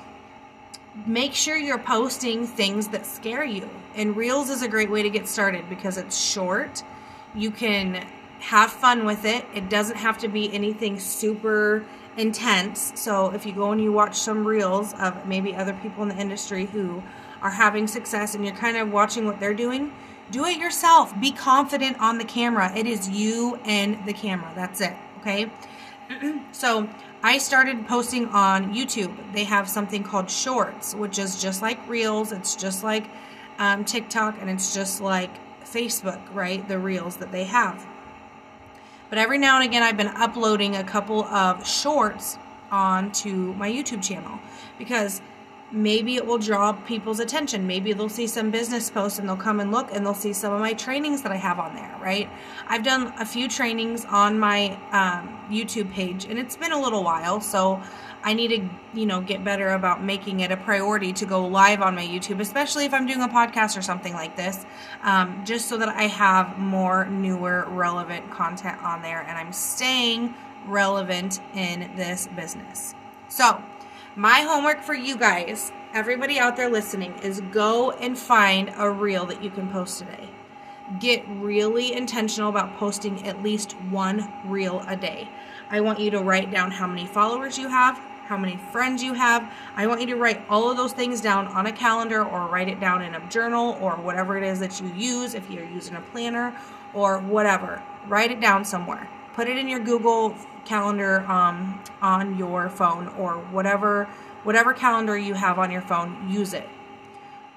make 1.06 1.34
sure 1.34 1.56
you're 1.56 1.78
posting 1.78 2.46
things 2.46 2.88
that 2.88 3.06
scare 3.06 3.44
you. 3.44 3.68
And 3.94 4.16
Reels 4.16 4.50
is 4.50 4.62
a 4.62 4.68
great 4.68 4.90
way 4.90 5.02
to 5.02 5.10
get 5.10 5.28
started 5.28 5.68
because 5.68 5.98
it's 5.98 6.18
short. 6.18 6.82
You 7.34 7.50
can 7.50 8.06
have 8.40 8.72
fun 8.72 9.04
with 9.04 9.24
it. 9.24 9.44
It 9.54 9.68
doesn't 9.68 9.96
have 9.96 10.18
to 10.18 10.28
be 10.28 10.52
anything 10.52 10.98
super 10.98 11.84
intense. 12.16 12.92
So 12.96 13.30
if 13.30 13.46
you 13.46 13.52
go 13.52 13.72
and 13.72 13.80
you 13.80 13.92
watch 13.92 14.16
some 14.16 14.46
reels 14.46 14.94
of 14.94 15.26
maybe 15.26 15.54
other 15.54 15.72
people 15.74 16.02
in 16.02 16.08
the 16.08 16.16
industry 16.16 16.66
who 16.66 17.02
are 17.42 17.50
having 17.50 17.86
success 17.86 18.34
and 18.34 18.44
you're 18.44 18.54
kind 18.54 18.76
of 18.76 18.92
watching 18.92 19.24
what 19.24 19.40
they're 19.40 19.54
doing, 19.54 19.92
do 20.30 20.44
it 20.44 20.58
yourself. 20.58 21.18
Be 21.20 21.32
confident 21.32 21.98
on 22.00 22.18
the 22.18 22.24
camera. 22.24 22.72
It 22.76 22.86
is 22.86 23.08
you 23.08 23.58
and 23.64 24.04
the 24.06 24.12
camera. 24.12 24.52
That's 24.54 24.80
it. 24.80 24.94
Okay. 25.20 25.50
so 26.52 26.88
I 27.22 27.38
started 27.38 27.86
posting 27.86 28.28
on 28.28 28.74
YouTube. 28.74 29.32
They 29.32 29.44
have 29.44 29.68
something 29.68 30.02
called 30.02 30.30
Shorts, 30.30 30.94
which 30.94 31.18
is 31.18 31.40
just 31.40 31.62
like 31.62 31.86
Reels. 31.88 32.32
It's 32.32 32.54
just 32.54 32.84
like 32.84 33.06
um, 33.58 33.84
TikTok 33.84 34.36
and 34.40 34.48
it's 34.48 34.74
just 34.74 35.00
like 35.00 35.30
Facebook, 35.64 36.20
right? 36.34 36.66
The 36.66 36.78
Reels 36.78 37.16
that 37.16 37.32
they 37.32 37.44
have. 37.44 37.86
But 39.10 39.18
every 39.18 39.38
now 39.38 39.56
and 39.56 39.64
again, 39.68 39.82
I've 39.82 39.96
been 39.96 40.06
uploading 40.06 40.76
a 40.76 40.84
couple 40.84 41.24
of 41.24 41.66
shorts 41.66 42.38
onto 42.70 43.52
my 43.54 43.68
YouTube 43.68 44.02
channel 44.02 44.38
because 44.78 45.20
maybe 45.72 46.16
it 46.16 46.24
will 46.24 46.38
draw 46.38 46.72
people's 46.72 47.18
attention. 47.18 47.66
Maybe 47.66 47.92
they'll 47.92 48.08
see 48.08 48.28
some 48.28 48.52
business 48.52 48.88
posts 48.88 49.18
and 49.18 49.28
they'll 49.28 49.36
come 49.36 49.58
and 49.58 49.72
look 49.72 49.92
and 49.92 50.06
they'll 50.06 50.14
see 50.14 50.32
some 50.32 50.52
of 50.52 50.60
my 50.60 50.72
trainings 50.74 51.22
that 51.22 51.32
I 51.32 51.36
have 51.36 51.58
on 51.58 51.74
there, 51.74 51.96
right? 52.00 52.28
I've 52.68 52.84
done 52.84 53.12
a 53.18 53.26
few 53.26 53.48
trainings 53.48 54.04
on 54.04 54.38
my 54.38 54.78
um, 54.92 55.38
YouTube 55.50 55.92
page 55.92 56.24
and 56.24 56.38
it's 56.38 56.56
been 56.56 56.72
a 56.72 56.80
little 56.80 57.02
while, 57.02 57.40
so 57.40 57.82
I 58.22 58.34
need 58.34 58.48
to, 58.48 58.98
you 58.98 59.06
know, 59.06 59.20
get 59.20 59.42
better 59.44 59.70
about 59.70 60.04
making 60.04 60.40
it 60.40 60.50
a 60.50 60.56
priority 60.56 61.12
to 61.14 61.26
go 61.26 61.46
live 61.46 61.80
on 61.80 61.94
my 61.94 62.06
YouTube, 62.06 62.40
especially 62.40 62.84
if 62.84 62.92
I'm 62.92 63.06
doing 63.06 63.22
a 63.22 63.28
podcast 63.28 63.78
or 63.78 63.82
something 63.82 64.12
like 64.12 64.36
this, 64.36 64.64
um, 65.02 65.42
just 65.44 65.68
so 65.68 65.78
that 65.78 65.88
I 65.88 66.02
have 66.04 66.58
more 66.58 67.06
newer, 67.06 67.66
relevant 67.68 68.30
content 68.30 68.82
on 68.82 69.02
there 69.02 69.22
and 69.22 69.38
I'm 69.38 69.52
staying 69.52 70.34
relevant 70.66 71.40
in 71.54 71.90
this 71.96 72.28
business. 72.36 72.94
So, 73.28 73.62
my 74.16 74.40
homework 74.40 74.82
for 74.82 74.94
you 74.94 75.16
guys, 75.16 75.72
everybody 75.94 76.38
out 76.38 76.56
there 76.56 76.68
listening, 76.68 77.14
is 77.22 77.40
go 77.52 77.92
and 77.92 78.18
find 78.18 78.72
a 78.76 78.90
reel 78.90 79.24
that 79.26 79.42
you 79.42 79.50
can 79.50 79.68
post 79.70 79.98
today. 79.98 80.28
Get 80.98 81.24
really 81.28 81.92
intentional 81.92 82.48
about 82.48 82.76
posting 82.76 83.26
at 83.26 83.42
least 83.42 83.72
one 83.90 84.30
reel 84.44 84.84
a 84.88 84.96
day. 84.96 85.28
I 85.70 85.80
want 85.80 86.00
you 86.00 86.10
to 86.10 86.18
write 86.18 86.50
down 86.50 86.72
how 86.72 86.88
many 86.88 87.06
followers 87.06 87.56
you 87.56 87.68
have, 87.68 88.00
how 88.30 88.36
many 88.36 88.56
friends 88.70 89.02
you 89.02 89.12
have. 89.12 89.52
I 89.74 89.88
want 89.88 90.00
you 90.00 90.06
to 90.06 90.14
write 90.14 90.40
all 90.48 90.70
of 90.70 90.76
those 90.76 90.92
things 90.92 91.20
down 91.20 91.48
on 91.48 91.66
a 91.66 91.72
calendar 91.72 92.24
or 92.24 92.46
write 92.46 92.68
it 92.68 92.78
down 92.78 93.02
in 93.02 93.16
a 93.16 93.28
journal 93.28 93.76
or 93.80 93.96
whatever 93.96 94.38
it 94.38 94.44
is 94.44 94.60
that 94.60 94.80
you 94.80 94.86
use 94.94 95.34
if 95.34 95.50
you're 95.50 95.64
using 95.64 95.96
a 95.96 96.00
planner 96.00 96.56
or 96.94 97.18
whatever. 97.18 97.82
Write 98.06 98.30
it 98.30 98.40
down 98.40 98.64
somewhere. 98.64 99.10
Put 99.34 99.48
it 99.48 99.58
in 99.58 99.66
your 99.66 99.80
Google 99.80 100.36
calendar 100.64 101.26
um, 101.26 101.82
on 102.00 102.38
your 102.38 102.68
phone 102.68 103.08
or 103.18 103.38
whatever 103.50 104.08
whatever 104.44 104.72
calendar 104.72 105.18
you 105.18 105.34
have 105.34 105.58
on 105.58 105.72
your 105.72 105.82
phone, 105.82 106.30
use 106.30 106.54
it. 106.54 106.68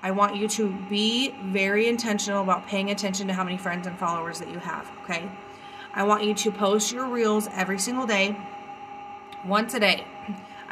I 0.02 0.10
want 0.10 0.36
you 0.36 0.48
to 0.50 0.70
be 0.90 1.30
very 1.44 1.88
intentional 1.88 2.42
about 2.42 2.68
paying 2.68 2.90
attention 2.90 3.28
to 3.28 3.34
how 3.34 3.44
many 3.44 3.58
friends 3.58 3.88
and 3.88 3.98
followers 3.98 4.40
that 4.40 4.50
you 4.50 4.60
have, 4.60 4.92
okay? 5.04 5.30
I 5.94 6.04
want 6.04 6.24
you 6.24 6.34
to 6.34 6.52
post 6.52 6.92
your 6.92 7.06
reels 7.06 7.48
every 7.54 7.80
single 7.80 8.06
day, 8.06 8.36
once 9.46 9.74
a 9.76 9.80
day. 9.80 10.04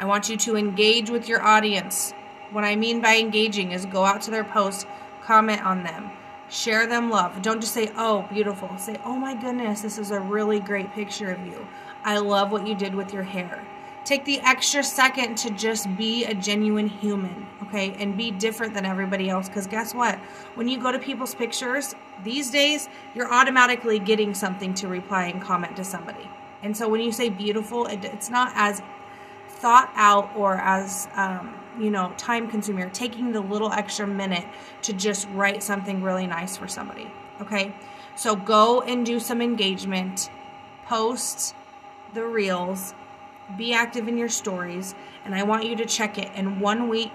I 0.02 0.04
want 0.04 0.28
you 0.28 0.36
to 0.36 0.56
engage 0.56 1.10
with 1.10 1.28
your 1.28 1.40
audience. 1.44 2.12
What 2.50 2.64
I 2.64 2.74
mean 2.74 3.00
by 3.00 3.18
engaging 3.18 3.70
is 3.70 3.86
go 3.86 4.04
out 4.04 4.20
to 4.22 4.32
their 4.32 4.42
posts, 4.42 4.84
comment 5.22 5.64
on 5.64 5.84
them, 5.84 6.10
share 6.50 6.88
them 6.88 7.08
love. 7.08 7.40
Don't 7.40 7.60
just 7.60 7.72
say, 7.72 7.92
oh, 7.96 8.26
beautiful. 8.28 8.76
Say, 8.78 8.98
oh 9.04 9.14
my 9.14 9.36
goodness, 9.36 9.80
this 9.80 9.98
is 9.98 10.10
a 10.10 10.18
really 10.18 10.58
great 10.58 10.92
picture 10.92 11.30
of 11.30 11.46
you. 11.46 11.68
I 12.02 12.18
love 12.18 12.50
what 12.50 12.66
you 12.66 12.74
did 12.74 12.96
with 12.96 13.14
your 13.14 13.22
hair. 13.22 13.64
Take 14.04 14.24
the 14.24 14.40
extra 14.40 14.82
second 14.82 15.36
to 15.38 15.50
just 15.50 15.86
be 15.96 16.24
a 16.24 16.34
genuine 16.34 16.88
human, 16.88 17.46
okay? 17.62 17.94
And 18.00 18.16
be 18.16 18.32
different 18.32 18.74
than 18.74 18.84
everybody 18.84 19.30
else. 19.30 19.48
Because 19.48 19.68
guess 19.68 19.94
what? 19.94 20.18
When 20.56 20.66
you 20.66 20.80
go 20.80 20.90
to 20.90 20.98
people's 20.98 21.36
pictures, 21.36 21.94
these 22.24 22.50
days, 22.50 22.88
you're 23.14 23.32
automatically 23.32 24.00
getting 24.00 24.34
something 24.34 24.74
to 24.74 24.88
reply 24.88 25.26
and 25.26 25.40
comment 25.40 25.76
to 25.76 25.84
somebody. 25.84 26.28
And 26.64 26.76
so 26.76 26.88
when 26.88 27.00
you 27.00 27.12
say 27.12 27.28
beautiful, 27.28 27.86
it, 27.86 28.04
it's 28.04 28.30
not 28.30 28.50
as 28.56 28.82
thought 29.62 29.90
out 29.94 30.30
or 30.36 30.56
as 30.56 31.08
um, 31.14 31.54
you 31.78 31.90
know 31.90 32.12
time 32.18 32.50
consuming 32.50 32.84
or 32.84 32.90
taking 32.90 33.32
the 33.32 33.40
little 33.40 33.72
extra 33.72 34.06
minute 34.06 34.44
to 34.82 34.92
just 34.92 35.28
write 35.30 35.62
something 35.62 36.02
really 36.02 36.26
nice 36.26 36.56
for 36.56 36.68
somebody 36.68 37.10
okay? 37.40 37.74
So 38.14 38.36
go 38.36 38.82
and 38.82 39.06
do 39.06 39.18
some 39.18 39.40
engagement 39.40 40.28
post 40.86 41.54
the 42.12 42.24
reels 42.24 42.92
be 43.56 43.72
active 43.72 44.08
in 44.08 44.18
your 44.18 44.28
stories 44.28 44.94
and 45.24 45.34
i 45.34 45.42
want 45.42 45.64
you 45.64 45.76
to 45.76 45.86
check 45.86 46.18
it 46.18 46.30
in 46.34 46.60
one 46.60 46.88
week 46.88 47.12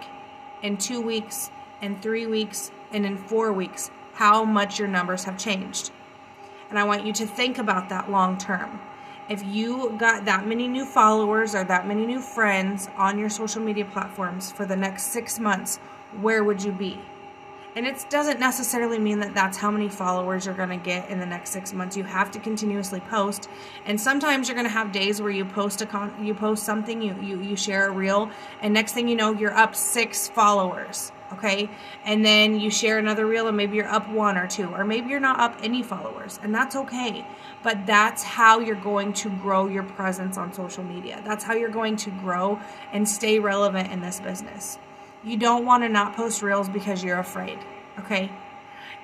in 0.64 0.78
two 0.78 1.02
weeks 1.02 1.52
in 1.82 2.00
three 2.00 2.26
weeks 2.26 2.72
and 2.92 3.06
in 3.06 3.18
four 3.18 3.52
weeks 3.54 3.92
how 4.14 4.44
much 4.44 4.80
your 4.80 4.88
numbers 4.88 5.26
have 5.26 5.38
changed. 5.38 5.92
And 6.70 6.80
i 6.80 6.84
want 6.84 7.06
you 7.06 7.14
to 7.14 7.26
think 7.26 7.58
about 7.58 7.90
that 7.90 8.10
long 8.10 8.38
term 8.38 8.80
if 9.30 9.44
you 9.46 9.96
got 9.98 10.26
that 10.26 10.48
many 10.48 10.68
new 10.68 10.86
followers 10.86 11.54
or 11.54 11.64
that 11.66 11.88
many 11.88 12.06
new 12.06 12.22
friends 12.22 12.90
on 12.98 13.20
your 13.20 13.30
social 13.30 13.62
media 13.62 13.86
platforms 13.86 14.52
for 14.52 14.66
the 14.66 14.76
next 14.76 15.08
six 15.08 15.40
months, 15.40 15.78
where 16.22 16.44
would 16.44 16.64
you 16.64 16.72
be? 16.72 17.00
And 17.76 17.86
it 17.86 18.06
doesn't 18.10 18.40
necessarily 18.40 18.98
mean 18.98 19.20
that 19.20 19.36
that's 19.36 19.58
how 19.58 19.70
many 19.70 19.88
followers 19.88 20.46
you're 20.46 20.56
going 20.56 20.70
to 20.70 20.78
get 20.78 21.10
in 21.10 21.20
the 21.20 21.26
next 21.26 21.52
six 21.52 21.74
months. 21.74 21.96
You 21.96 22.06
have 22.06 22.32
to 22.32 22.40
continuously 22.40 23.02
post, 23.02 23.50
and 23.86 24.02
sometimes 24.02 24.48
you're 24.48 24.56
going 24.56 24.66
to 24.66 24.74
have 24.74 24.92
days 24.92 25.22
where 25.22 25.30
you 25.30 25.46
post 25.46 25.82
a 25.82 25.86
con- 25.86 26.16
you 26.26 26.34
post 26.34 26.64
something, 26.64 27.02
you 27.04 27.16
you 27.22 27.40
you 27.40 27.56
share 27.56 27.88
a 27.88 27.92
reel, 27.92 28.32
and 28.62 28.74
next 28.74 28.94
thing 28.94 29.08
you 29.08 29.16
know, 29.16 29.32
you're 29.32 29.56
up 29.56 29.76
six 29.76 30.28
followers 30.28 31.12
okay? 31.34 31.70
And 32.06 32.26
then 32.26 32.60
you 32.60 32.70
share 32.70 32.98
another 32.98 33.26
reel 33.26 33.48
and 33.48 33.58
maybe 33.58 33.78
you're 33.78 33.88
up 33.88 34.10
one 34.10 34.38
or 34.38 34.48
two, 34.48 34.70
or 34.74 34.84
maybe 34.84 35.10
you're 35.10 35.20
not 35.20 35.40
up 35.40 35.58
any 35.62 35.84
followers, 35.84 36.40
and 36.42 36.54
that's 36.54 36.76
okay. 36.76 37.26
But 37.64 37.86
that's 37.86 38.24
how 38.24 38.60
you're 38.60 38.76
going 38.76 39.14
to 39.14 39.30
grow 39.30 39.68
your 39.68 39.84
presence 39.84 40.38
on 40.38 40.54
social 40.54 40.84
media. 40.84 41.22
That's 41.26 41.44
how 41.44 41.54
you're 41.54 41.70
going 41.70 41.98
to 41.98 42.12
grow 42.12 42.60
and 42.92 43.08
stay 43.08 43.40
relevant 43.40 43.92
in 43.92 44.02
this 44.02 44.20
business. 44.20 44.78
You 45.24 45.38
don't 45.38 45.66
want 45.66 45.84
to 45.84 45.90
not 45.90 46.16
post 46.16 46.42
reels 46.42 46.70
because 46.70 47.04
you're 47.04 47.20
afraid, 47.20 47.60
okay? 48.00 48.32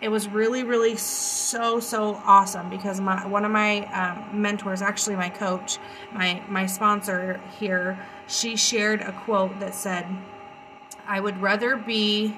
It 0.02 0.10
was 0.10 0.28
really, 0.28 0.64
really 0.64 0.98
so, 0.98 1.80
so 1.80 2.22
awesome 2.26 2.70
because 2.70 3.00
my 3.00 3.26
one 3.26 3.46
of 3.46 3.52
my 3.52 3.86
um, 3.94 4.42
mentors, 4.42 4.82
actually 4.82 5.16
my 5.16 5.30
coach, 5.30 5.78
my 6.12 6.44
my 6.50 6.66
sponsor 6.66 7.40
here, 7.58 7.98
she 8.28 8.58
shared 8.58 9.02
a 9.02 9.14
quote 9.14 9.60
that 9.62 9.74
said, 9.74 10.06
I 11.08 11.20
would 11.20 11.42
rather 11.42 11.76
be 11.76 12.36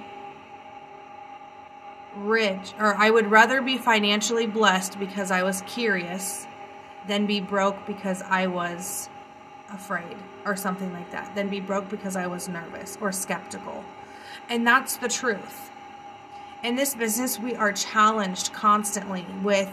rich, 2.15 2.73
or 2.79 2.95
I 2.95 3.09
would 3.09 3.29
rather 3.29 3.61
be 3.61 3.77
financially 3.77 4.47
blessed 4.47 4.99
because 4.99 5.31
I 5.31 5.43
was 5.43 5.61
curious 5.67 6.47
than 7.07 7.25
be 7.25 7.39
broke 7.39 7.85
because 7.85 8.21
I 8.23 8.47
was 8.47 9.09
afraid 9.71 10.17
or 10.45 10.55
something 10.55 10.91
like 10.93 11.11
that, 11.11 11.35
than 11.35 11.49
be 11.49 11.59
broke 11.59 11.89
because 11.89 12.15
I 12.15 12.27
was 12.27 12.47
nervous 12.47 12.97
or 13.01 13.11
skeptical. 13.11 13.83
And 14.49 14.65
that's 14.65 14.97
the 14.97 15.09
truth. 15.09 15.71
In 16.63 16.75
this 16.75 16.95
business, 16.95 17.39
we 17.39 17.55
are 17.55 17.71
challenged 17.71 18.53
constantly 18.53 19.25
with, 19.43 19.71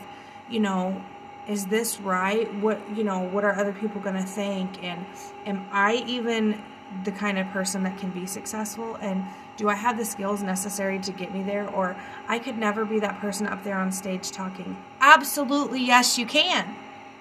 you 0.51 0.61
know, 0.61 1.03
is 1.49 1.67
this 1.67 2.01
right? 2.01 2.53
What, 2.57 2.81
you 2.95 3.05
know, 3.05 3.21
what 3.21 3.45
are 3.45 3.55
other 3.55 3.73
people 3.73 4.01
going 4.01 4.17
to 4.17 4.23
think? 4.23 4.83
And 4.83 5.05
am 5.47 5.67
I 5.73 6.05
even 6.07 6.63
the 7.05 7.13
kind 7.13 7.39
of 7.39 7.47
person 7.49 7.83
that 7.83 7.99
can 7.99 8.11
be 8.11 8.27
successful 8.27 8.97
and 8.97 9.25
do 9.57 9.69
I 9.69 9.75
have 9.75 9.97
the 9.97 10.05
skills 10.05 10.43
necessary 10.43 10.99
to 11.01 11.13
get 11.13 11.33
me 11.33 11.43
there 11.43 11.69
or 11.71 11.97
I 12.29 12.39
could 12.39 12.59
never 12.59 12.85
be 12.85 13.01
that 13.01 13.21
person 13.21 13.47
up 13.47 13.63
there 13.65 13.77
on 13.77 13.93
stage 13.93 14.31
talking. 14.31 14.77
Absolutely 15.01 15.81
yes 15.81 16.19
you 16.19 16.27
can. 16.27 16.75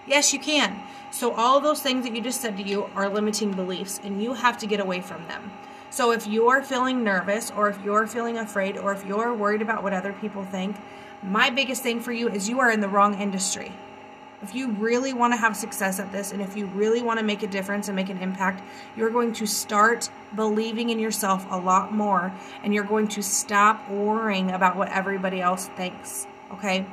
Yes 0.08 0.34
you 0.34 0.40
can. 0.40 0.82
So 1.12 1.34
all 1.34 1.60
those 1.60 1.82
things 1.82 2.06
that 2.06 2.16
you 2.16 2.22
just 2.22 2.42
said 2.42 2.58
to 2.58 2.64
you 2.64 2.90
are 2.96 3.10
limiting 3.10 3.52
beliefs 3.54 4.00
and 4.04 4.22
you 4.22 4.34
have 4.34 4.58
to 4.60 4.68
get 4.68 4.80
away 4.80 5.02
from 5.02 5.28
them. 5.28 5.52
So 5.90 6.12
if 6.12 6.26
you're 6.26 6.64
feeling 6.64 7.04
nervous 7.04 7.52
or 7.52 7.68
if 7.68 7.78
you're 7.84 8.08
feeling 8.08 8.38
afraid 8.38 8.78
or 8.78 8.94
if 8.94 9.06
you're 9.06 9.34
worried 9.34 9.62
about 9.62 9.84
what 9.84 9.94
other 9.94 10.14
people 10.14 10.46
think, 10.46 10.78
my 11.22 11.50
biggest 11.50 11.84
thing 11.84 12.00
for 12.00 12.14
you 12.14 12.30
is 12.30 12.48
you 12.48 12.62
are 12.62 12.72
in 12.72 12.80
the 12.80 12.88
wrong 12.88 13.20
industry. 13.20 13.74
If 14.42 14.56
you 14.56 14.72
really 14.72 15.14
want 15.14 15.34
to 15.34 15.38
have 15.38 15.56
success 15.56 16.00
at 16.00 16.12
this 16.12 16.32
and 16.32 16.42
if 16.42 16.58
you 16.58 16.66
really 16.68 17.02
want 17.02 17.20
to 17.20 17.26
make 17.26 17.44
a 17.44 17.48
difference 17.48 17.88
and 17.88 17.96
make 17.96 18.10
an 18.10 18.18
impact, 18.18 18.64
you're 18.96 19.12
going 19.12 19.34
to 19.34 19.46
start 19.46 20.10
believing 20.36 20.90
in 20.90 21.00
yourself 21.00 21.46
a 21.52 21.58
lot 21.58 21.94
more 21.94 22.34
and 22.64 22.74
you're 22.74 22.84
going 22.84 23.08
to 23.10 23.22
stop 23.22 23.90
worrying 23.90 24.52
about 24.52 24.76
what 24.76 24.90
everybody 24.90 25.42
else 25.42 25.68
thinks. 25.78 26.26
Okay? 26.52 26.86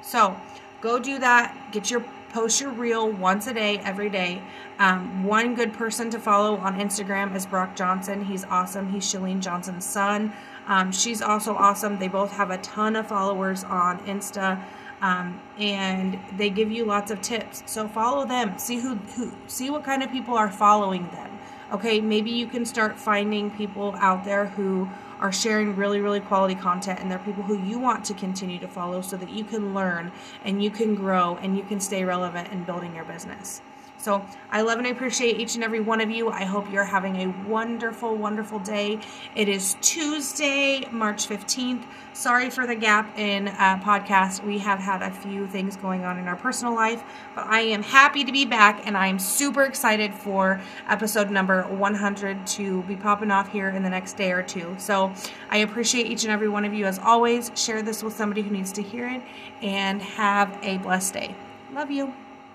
So 0.00 0.36
go 0.80 0.98
do 0.98 1.18
that. 1.18 1.72
Get 1.72 1.90
your 1.90 2.04
post 2.34 2.60
your 2.60 2.70
reel 2.70 3.12
once 3.12 3.46
a 3.46 3.54
day, 3.54 3.78
every 3.78 4.10
day. 4.10 4.42
Um, 4.80 5.22
one 5.22 5.54
good 5.54 5.72
person 5.72 6.10
to 6.10 6.18
follow 6.18 6.56
on 6.56 6.80
Instagram 6.80 7.36
is 7.36 7.46
Brock 7.46 7.76
Johnson. 7.76 8.24
He's 8.24 8.44
awesome. 8.44 8.92
He's 8.92 9.04
Chalene 9.04 9.40
Johnson's 9.40 9.84
son. 9.84 10.32
Um, 10.66 10.90
she's 10.90 11.22
also 11.22 11.54
awesome. 11.54 11.98
They 11.98 12.08
both 12.08 12.32
have 12.32 12.50
a 12.50 12.58
ton 12.58 12.96
of 12.96 13.06
followers 13.06 13.62
on 13.62 14.00
Insta. 14.00 14.60
Um, 15.04 15.38
and 15.58 16.18
they 16.38 16.48
give 16.48 16.72
you 16.72 16.86
lots 16.86 17.10
of 17.10 17.20
tips. 17.20 17.62
So 17.66 17.86
follow 17.86 18.24
them. 18.24 18.56
See 18.56 18.76
who, 18.76 18.94
who 18.94 19.30
see 19.46 19.68
what 19.68 19.84
kind 19.84 20.02
of 20.02 20.10
people 20.10 20.34
are 20.34 20.50
following 20.50 21.10
them. 21.10 21.38
Okay, 21.72 22.00
maybe 22.00 22.30
you 22.30 22.46
can 22.46 22.64
start 22.64 22.98
finding 22.98 23.50
people 23.50 23.94
out 23.98 24.24
there 24.24 24.46
who 24.46 24.88
are 25.20 25.30
sharing 25.30 25.76
really, 25.76 26.00
really 26.00 26.20
quality 26.20 26.54
content 26.54 27.00
and 27.00 27.10
they're 27.10 27.18
people 27.18 27.42
who 27.42 27.58
you 27.62 27.78
want 27.78 28.02
to 28.06 28.14
continue 28.14 28.58
to 28.58 28.66
follow 28.66 29.02
so 29.02 29.18
that 29.18 29.28
you 29.28 29.44
can 29.44 29.74
learn 29.74 30.10
and 30.42 30.64
you 30.64 30.70
can 30.70 30.94
grow 30.94 31.36
and 31.42 31.54
you 31.54 31.64
can 31.64 31.80
stay 31.80 32.02
relevant 32.02 32.50
in 32.50 32.64
building 32.64 32.94
your 32.94 33.04
business. 33.04 33.60
So 34.04 34.22
I 34.50 34.60
love 34.60 34.76
and 34.76 34.86
appreciate 34.86 35.40
each 35.40 35.54
and 35.54 35.64
every 35.64 35.80
one 35.80 36.02
of 36.02 36.10
you. 36.10 36.28
I 36.28 36.44
hope 36.44 36.70
you're 36.70 36.84
having 36.84 37.16
a 37.16 37.48
wonderful, 37.48 38.14
wonderful 38.14 38.58
day. 38.58 39.00
It 39.34 39.48
is 39.48 39.78
Tuesday, 39.80 40.86
March 40.90 41.26
15th. 41.26 41.86
Sorry 42.12 42.50
for 42.50 42.66
the 42.66 42.74
gap 42.74 43.18
in 43.18 43.48
uh, 43.48 43.80
podcast. 43.82 44.44
We 44.44 44.58
have 44.58 44.78
had 44.78 45.00
a 45.00 45.10
few 45.10 45.46
things 45.46 45.76
going 45.76 46.04
on 46.04 46.18
in 46.18 46.28
our 46.28 46.36
personal 46.36 46.74
life, 46.74 47.02
but 47.34 47.46
I 47.46 47.60
am 47.62 47.82
happy 47.82 48.24
to 48.24 48.30
be 48.30 48.44
back 48.44 48.86
and 48.86 48.94
I'm 48.94 49.18
super 49.18 49.62
excited 49.62 50.12
for 50.12 50.60
episode 50.86 51.30
number 51.30 51.62
100 51.62 52.46
to 52.46 52.82
be 52.82 52.96
popping 52.96 53.30
off 53.30 53.50
here 53.50 53.70
in 53.70 53.82
the 53.82 53.90
next 53.90 54.18
day 54.18 54.32
or 54.32 54.42
two. 54.42 54.74
So 54.76 55.14
I 55.48 55.58
appreciate 55.58 56.08
each 56.08 56.24
and 56.24 56.30
every 56.30 56.50
one 56.50 56.66
of 56.66 56.74
you 56.74 56.84
as 56.84 56.98
always. 56.98 57.50
Share 57.54 57.80
this 57.80 58.02
with 58.02 58.12
somebody 58.12 58.42
who 58.42 58.50
needs 58.50 58.70
to 58.72 58.82
hear 58.82 59.08
it 59.08 59.22
and 59.62 60.02
have 60.02 60.58
a 60.62 60.76
blessed 60.76 61.14
day. 61.14 61.34
Love 61.72 61.90
you. 61.90 62.12